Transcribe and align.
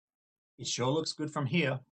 It 0.57 0.67
sure 0.67 0.87
looks 0.89 1.11
good 1.13 1.31
from 1.31 1.45
here. 1.45 1.79